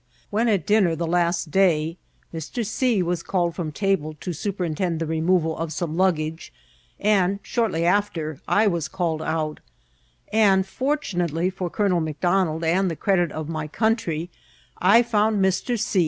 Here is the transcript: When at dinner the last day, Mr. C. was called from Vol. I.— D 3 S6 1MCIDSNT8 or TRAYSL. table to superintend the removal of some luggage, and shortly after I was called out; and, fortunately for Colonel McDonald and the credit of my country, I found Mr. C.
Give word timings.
When 0.31 0.47
at 0.47 0.65
dinner 0.65 0.95
the 0.95 1.05
last 1.05 1.51
day, 1.51 1.95
Mr. 2.33 2.65
C. 2.65 3.03
was 3.03 3.21
called 3.21 3.53
from 3.53 3.65
Vol. 3.65 3.69
I.— 3.69 3.73
D 3.73 3.85
3 3.85 3.93
S6 3.93 3.93
1MCIDSNT8 3.93 3.93
or 3.93 3.93
TRAYSL. 3.93 3.97
table 3.97 4.13
to 4.19 4.33
superintend 4.33 4.99
the 4.99 5.05
removal 5.05 5.57
of 5.59 5.71
some 5.73 5.95
luggage, 5.95 6.53
and 6.99 7.39
shortly 7.43 7.85
after 7.85 8.41
I 8.47 8.65
was 8.65 8.87
called 8.87 9.21
out; 9.21 9.59
and, 10.33 10.65
fortunately 10.65 11.51
for 11.51 11.69
Colonel 11.69 11.99
McDonald 12.01 12.63
and 12.63 12.89
the 12.89 12.95
credit 12.95 13.31
of 13.31 13.47
my 13.47 13.67
country, 13.67 14.31
I 14.79 15.03
found 15.03 15.39
Mr. 15.39 15.79
C. 15.79 15.99